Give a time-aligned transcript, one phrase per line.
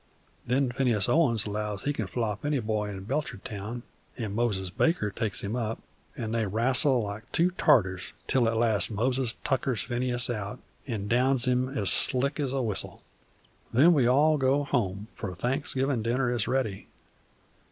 [0.47, 3.83] Then Phineas Owens allows he can flop any boy in Belchertown,
[4.17, 5.77] an' Moses Baker takes him up,
[6.17, 11.45] an' they wrassle like two tartars, till at last Moses tuckers Phineas out an' downs
[11.45, 13.03] him as slick as a whistle.
[13.71, 16.87] "Then we all go home, for Thanksgivin' dinner is ready.